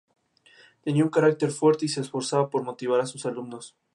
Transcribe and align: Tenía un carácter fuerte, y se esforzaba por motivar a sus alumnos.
Tenía 0.81 1.03
un 1.03 1.11
carácter 1.11 1.51
fuerte, 1.51 1.85
y 1.85 1.87
se 1.87 2.01
esforzaba 2.01 2.49
por 2.49 2.63
motivar 2.63 2.99
a 3.01 3.05
sus 3.05 3.27
alumnos. 3.27 3.75